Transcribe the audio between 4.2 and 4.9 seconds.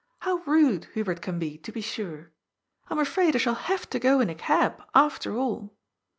a cab,